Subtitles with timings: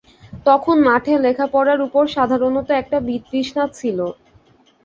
[0.45, 3.99] তখন মঠে লেখাপড়ার উপর সাধারণত একটা বিতৃষ্ণা ছিল।